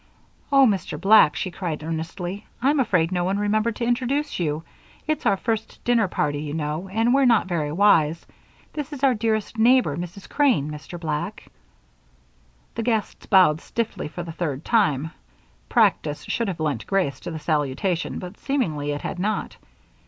[0.51, 0.99] "Oh, Mr.
[0.99, 4.63] Black," she cried, earnestly, "I'm afraid no one remembered to introduce you.
[5.05, 8.25] It's our first dinner party, you know, and we're not very wise.
[8.73, 10.27] This is our dearest neighbor, Mrs.
[10.27, 10.99] Crane, Mr.
[10.99, 11.49] Black."
[12.73, 15.11] The guests bowed stiffly for the third time.
[15.69, 19.55] Practice should have lent grace to the salutation, but seemingly it had not.